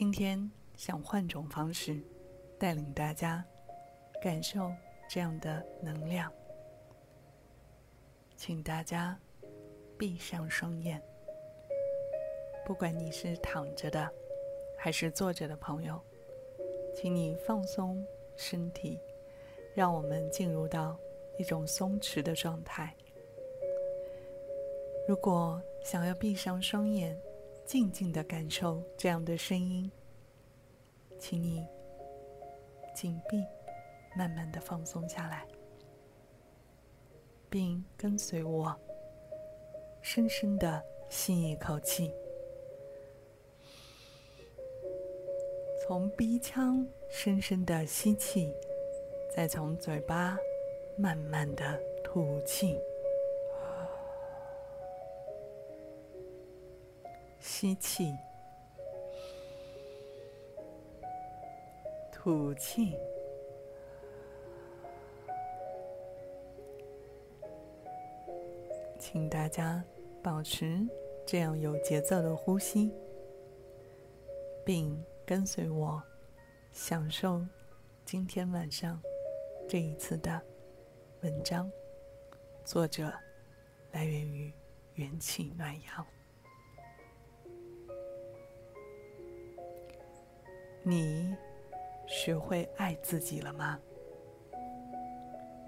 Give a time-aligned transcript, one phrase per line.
[0.00, 2.00] 今天想换种方式
[2.58, 3.44] 带领大家
[4.18, 4.72] 感受
[5.06, 6.32] 这样的能量，
[8.34, 9.14] 请大家
[9.98, 11.02] 闭上双眼。
[12.64, 14.10] 不管你是躺着的
[14.78, 16.00] 还是坐着的朋友，
[16.96, 18.02] 请你放松
[18.36, 18.98] 身体，
[19.74, 20.98] 让我们进入到
[21.36, 22.96] 一种松弛的状态。
[25.06, 27.20] 如果想要闭上双眼，
[27.70, 29.88] 静静的感受这样的声音，
[31.20, 31.64] 请你
[32.92, 33.44] 紧闭，
[34.16, 35.46] 慢慢的放松下来，
[37.48, 38.76] 并跟随我，
[40.02, 42.12] 深深的吸一口气，
[45.86, 48.52] 从鼻腔深深的吸气，
[49.32, 50.36] 再从嘴巴
[50.98, 52.80] 慢慢的吐气。
[57.60, 58.16] 吸气，
[62.10, 62.96] 吐气，
[68.98, 69.84] 请大家
[70.22, 70.88] 保持
[71.26, 72.90] 这样有节奏的呼吸，
[74.64, 76.02] 并跟随我，
[76.72, 77.44] 享受
[78.06, 78.98] 今天晚上
[79.68, 80.40] 这一次的
[81.20, 81.70] 文章。
[82.64, 83.12] 作者
[83.92, 84.50] 来源于
[84.94, 86.19] 元气暖阳。
[90.82, 91.36] 你
[92.06, 93.78] 学会爱自己了吗？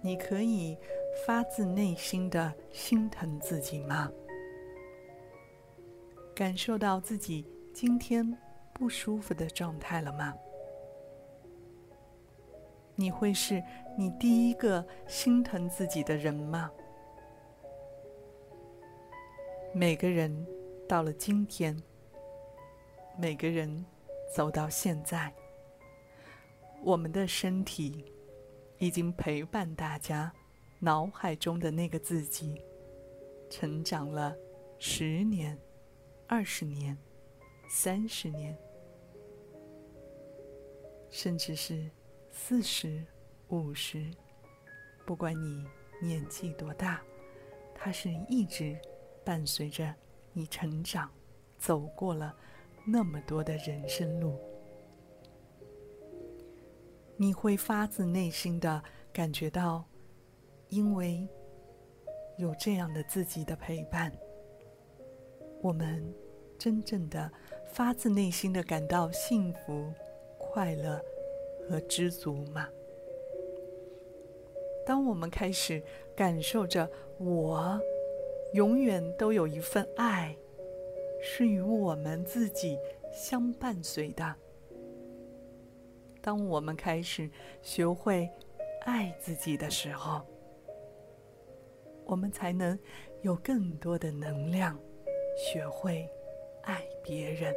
[0.00, 0.78] 你可以
[1.26, 4.10] 发自内心的心疼自己吗？
[6.34, 7.44] 感受到自己
[7.74, 8.38] 今天
[8.72, 10.32] 不舒服的状态了吗？
[12.94, 13.62] 你会是
[13.98, 16.70] 你第一个心疼自己的人吗？
[19.74, 20.46] 每个人
[20.88, 21.76] 到了今天，
[23.18, 23.84] 每个人。
[24.30, 25.34] 走到现在，
[26.82, 28.04] 我们的身体
[28.78, 30.32] 已经陪伴大家
[30.78, 32.62] 脑海中的那个自己
[33.50, 34.34] 成长了
[34.78, 35.58] 十年、
[36.28, 36.96] 二十年、
[37.68, 38.56] 三十年，
[41.10, 41.90] 甚至是
[42.30, 43.04] 四十
[43.48, 44.08] 五十。
[45.04, 45.66] 不管你
[46.00, 47.02] 年纪多大，
[47.74, 48.78] 它是一直
[49.24, 49.92] 伴随着
[50.32, 51.10] 你成长，
[51.58, 52.32] 走过了。
[52.84, 54.36] 那么多的人生路，
[57.16, 58.82] 你会发自内心的
[59.12, 59.84] 感觉到，
[60.68, 61.28] 因为
[62.36, 64.12] 有这样的自己的陪伴，
[65.62, 66.12] 我们
[66.58, 67.30] 真正的
[67.72, 69.92] 发自内心的感到幸福、
[70.38, 71.00] 快乐
[71.68, 72.68] 和知足吗？
[74.86, 75.80] 当我们开始
[76.16, 77.80] 感受着我
[78.54, 80.36] 永远都有一份爱。
[81.22, 82.78] 是与我们自己
[83.12, 84.34] 相伴随的。
[86.22, 87.30] 当我们开始
[87.62, 88.28] 学会
[88.82, 90.20] 爱自己的时候，
[92.04, 92.78] 我们才能
[93.22, 94.78] 有更多的能量，
[95.36, 96.08] 学会
[96.62, 97.54] 爱别人。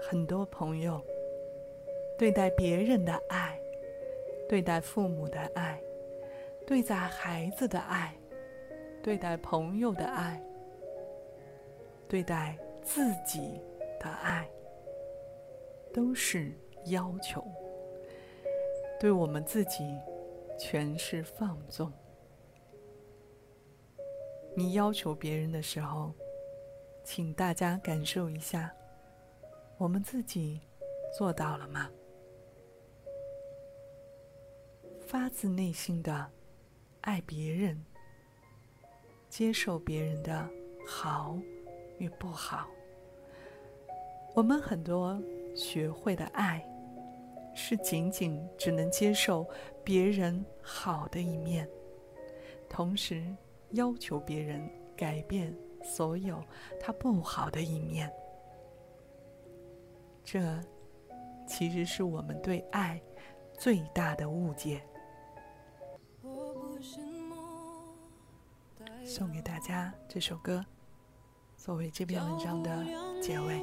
[0.00, 1.00] 很多朋友
[2.18, 3.58] 对待别人的爱，
[4.48, 5.82] 对待父母的爱，
[6.66, 8.14] 对待孩子的爱。
[9.04, 10.42] 对待朋友的爱，
[12.08, 13.60] 对待自己
[14.00, 14.48] 的爱，
[15.92, 17.46] 都是要求。
[18.98, 19.94] 对我们自己，
[20.58, 21.92] 全是放纵。
[24.56, 26.10] 你要求别人的时候，
[27.04, 28.74] 请大家感受一下，
[29.76, 30.62] 我们自己
[31.14, 31.90] 做到了吗？
[35.06, 36.30] 发自内心的
[37.02, 37.84] 爱别人。
[39.36, 40.48] 接受别人的
[40.86, 41.36] 好
[41.98, 42.68] 与不好，
[44.32, 45.20] 我们很多
[45.56, 46.64] 学会的爱，
[47.52, 49.44] 是仅仅只能接受
[49.82, 51.68] 别人好的一面，
[52.68, 53.26] 同时
[53.70, 55.52] 要求别人改变
[55.82, 56.40] 所有
[56.80, 58.08] 他不好的一面。
[60.22, 60.60] 这
[61.44, 63.02] 其实是我们对爱
[63.58, 64.80] 最大的误解。
[69.04, 70.64] 送给大家这首歌，
[71.58, 72.84] 作为这篇文章的
[73.20, 73.60] 结尾。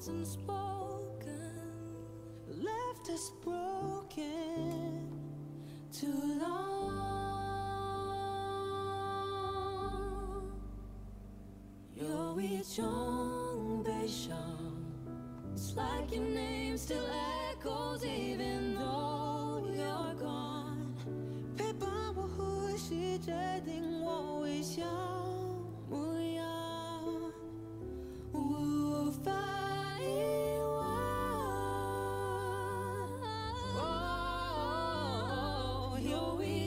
[0.00, 1.52] words unspoken
[2.48, 5.08] left us broken
[5.92, 6.70] too long
[11.94, 14.34] 有一种悲伤
[15.54, 17.04] It's like your name still
[17.52, 18.59] echoes even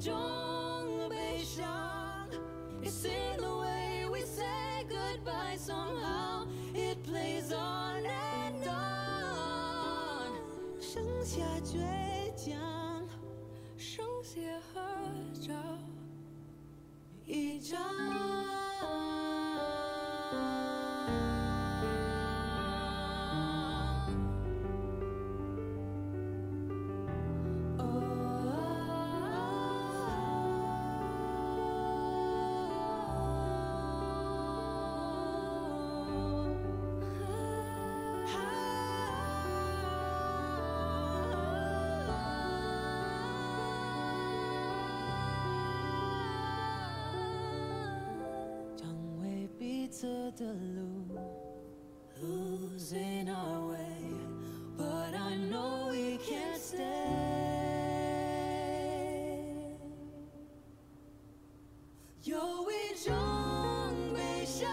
[0.00, 2.28] 种悲伤
[2.82, 5.56] ，It's in the way we say goodbye.
[5.58, 10.32] Somehow it plays on and on，
[10.80, 12.54] 剩下倔强，
[13.76, 14.40] 剩下
[14.72, 14.80] 合
[15.40, 15.52] 照
[17.26, 18.35] 一张。
[49.96, 51.16] 未必走的路
[52.20, 53.96] ，losing our way,
[54.76, 57.46] but I know we can stay。
[62.24, 62.36] 有
[62.70, 63.14] 一种
[64.12, 64.68] 悲伤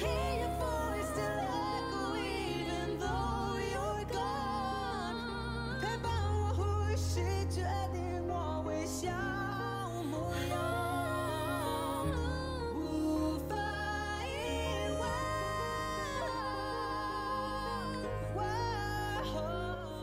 [0.00, 5.18] ，hear your voice still echo even though you're gone。
[5.80, 7.20] 陪伴我呼吸，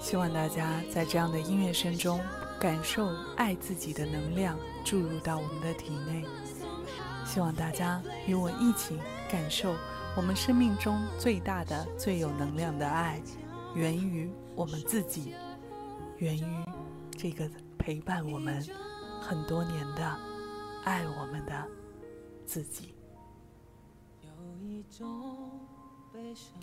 [0.09, 2.19] 希望大家在这样的音乐声中，
[2.59, 6.25] 感受爱自己的能量注入到我们的体内。
[7.23, 8.97] 希望大家与我一起
[9.29, 9.75] 感受
[10.17, 13.21] 我们生命中最大的、最有能量的爱，
[13.75, 15.35] 源于我们自己，
[16.17, 16.65] 源于
[17.15, 17.47] 这个
[17.77, 18.67] 陪伴我们
[19.21, 20.19] 很多年的
[20.85, 21.67] 爱我们的
[22.47, 22.95] 自己。
[24.23, 25.51] 有一种
[26.11, 26.53] 悲伤，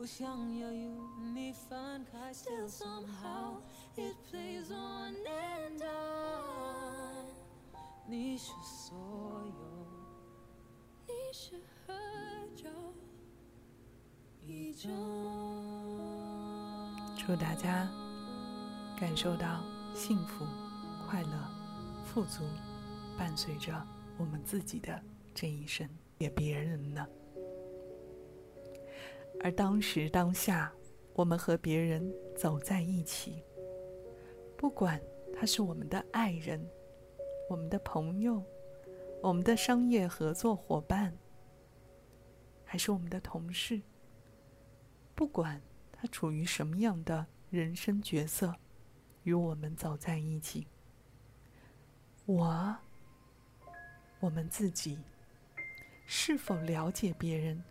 [0.00, 0.26] 不想
[0.58, 0.88] 要与
[1.34, 3.60] 你分开，Still somehow
[3.96, 7.26] it plays on and on。
[8.08, 8.96] 你是所
[9.44, 9.52] 有，
[11.06, 11.92] 你是合
[12.56, 12.70] 照
[14.46, 14.90] 一张。
[17.18, 17.86] 祝大家
[18.98, 19.62] 感受到
[19.94, 20.46] 幸福、
[21.06, 21.28] 快乐、
[22.06, 22.42] 富足，
[23.18, 23.86] 伴随着
[24.16, 24.98] 我们自己的
[25.34, 25.86] 这一生，
[26.16, 27.06] 也别人呢。
[29.42, 30.72] 而当时当下，
[31.14, 33.42] 我们和别人走在一起，
[34.56, 35.00] 不管
[35.34, 36.64] 他是我们的爱人、
[37.48, 38.42] 我们的朋友、
[39.22, 41.16] 我们的商业合作伙伴，
[42.64, 43.80] 还是我们的同事，
[45.14, 45.60] 不管
[45.90, 48.54] 他处于什么样的人生角色，
[49.22, 50.66] 与我们走在一起，
[52.26, 52.76] 我，
[54.20, 54.98] 我们自己，
[56.06, 57.62] 是否了解别人，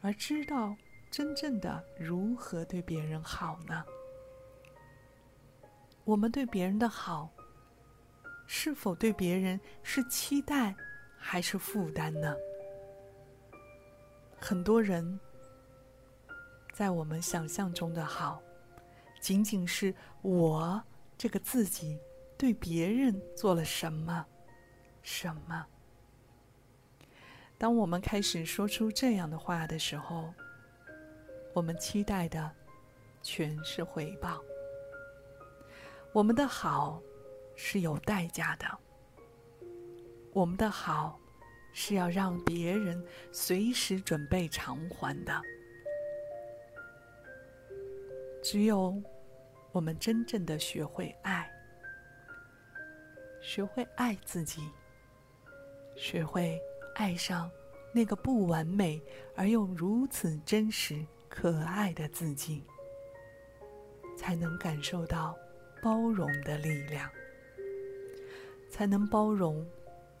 [0.00, 0.76] 而知道
[1.16, 3.84] 真正的如何对别人好呢？
[6.02, 7.30] 我们对别人的好，
[8.48, 10.74] 是否对别人是期待
[11.16, 12.34] 还是负担呢？
[14.40, 15.20] 很多人
[16.72, 18.42] 在我们想象中的好，
[19.20, 20.82] 仅仅是我
[21.16, 21.96] 这个自己
[22.36, 24.26] 对别人做了什么，
[25.00, 25.64] 什么。
[27.56, 30.34] 当我们开始说出这样的话的时候，
[31.54, 32.50] 我们期待的
[33.22, 34.42] 全是回报。
[36.12, 37.00] 我们的好
[37.54, 38.66] 是有代价的，
[40.32, 41.18] 我们的好
[41.72, 45.40] 是要让别人随时准备偿还的。
[48.42, 49.00] 只有
[49.70, 51.50] 我们真正的学会爱，
[53.40, 54.60] 学会爱自己，
[55.96, 56.60] 学会
[56.96, 57.50] 爱上
[57.92, 59.00] 那个不完美
[59.36, 61.04] 而又如此真实、
[61.36, 62.62] 可爱的自己，
[64.16, 65.36] 才能感受到
[65.82, 67.10] 包容的力量，
[68.70, 69.66] 才能包容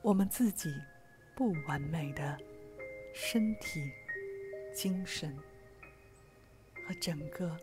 [0.02, 0.74] 我们自己
[1.36, 2.36] 不完美的
[3.14, 3.80] 身体、
[4.74, 5.38] 精神
[6.84, 7.56] 和整个。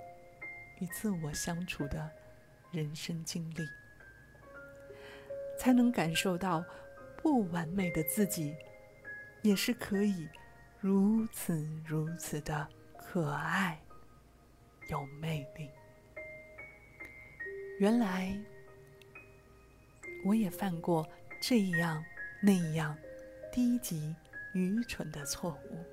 [0.80, 2.10] 与自我相处的
[2.72, 3.64] 人生经历，
[5.60, 6.66] 才能感受到
[7.22, 8.56] 不完美的自己
[9.44, 10.28] 也是可以
[10.80, 11.54] 如此
[11.86, 12.68] 如此的
[13.14, 13.78] 可爱、
[14.90, 15.70] 有魅力。
[17.78, 18.34] 原来
[20.24, 21.06] 我也犯过
[21.42, 22.02] 这样
[22.42, 22.98] 那样
[23.52, 24.16] 低级、
[24.54, 25.84] 愚蠢的错误。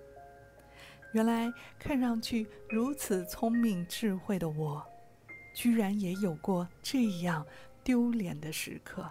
[1.13, 4.87] 原来看上去如此聪明智慧的我，
[5.53, 7.45] 居然也有过这样
[7.83, 9.11] 丢脸的时刻。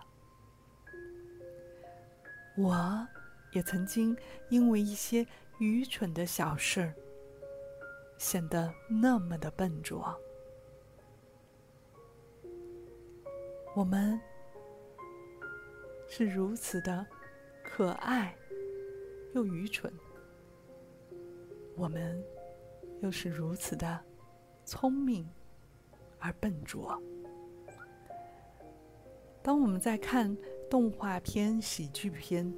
[2.55, 3.05] 我
[3.51, 4.15] 也曾经
[4.47, 5.27] 因为一些
[5.59, 6.95] 愚蠢的小事儿，
[8.17, 10.15] 显得那么的笨拙。
[13.75, 14.19] 我们
[16.07, 17.05] 是如此的
[17.63, 18.35] 可爱
[19.33, 19.93] 又愚蠢，
[21.75, 22.23] 我们
[23.01, 24.03] 又是如此的
[24.65, 25.29] 聪明
[26.19, 26.99] 而笨拙。
[29.43, 30.35] 当我们在看
[30.69, 32.51] 动画片、喜剧片，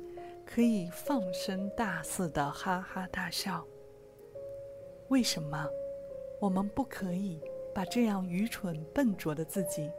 [0.45, 3.67] 可以放声大肆的哈哈大笑，
[5.09, 5.67] 为什么
[6.39, 7.41] 我们不可以
[7.73, 9.91] 把这样愚蠢笨拙的自己？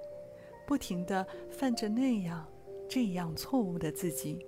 [0.66, 2.46] 不停的犯着那样、
[2.88, 4.46] 这样错误的自己，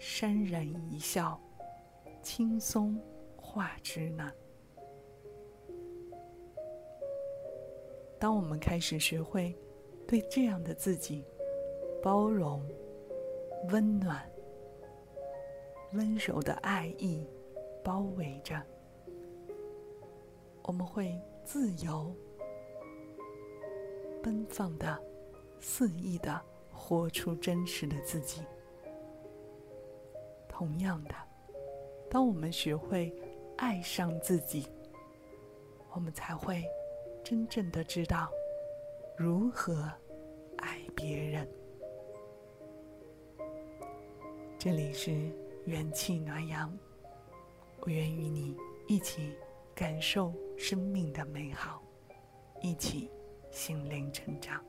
[0.00, 1.40] 潸然一笑，
[2.22, 3.00] 轻松
[3.36, 4.32] 化之呢？
[8.18, 9.56] 当我们开始学会
[10.08, 11.24] 对这样的自己
[12.02, 12.60] 包容、
[13.70, 14.28] 温暖、
[15.92, 17.28] 温柔的爱意
[17.84, 18.60] 包围着，
[20.66, 22.14] 我们会自由。
[24.22, 25.00] 奔放的、
[25.60, 26.42] 肆意的
[26.72, 28.42] 活出真实的自己。
[30.48, 31.14] 同样的，
[32.10, 33.14] 当我们学会
[33.56, 34.66] 爱上自己，
[35.92, 36.64] 我们才会
[37.22, 38.28] 真正的知道
[39.16, 39.88] 如何
[40.58, 41.48] 爱别人。
[44.58, 45.30] 这里是
[45.66, 46.76] 元气暖阳，
[47.82, 48.56] 我愿与你
[48.88, 49.32] 一起
[49.72, 51.82] 感受生命的美好，
[52.62, 53.10] 一起。
[53.56, 54.62] 心灵成长。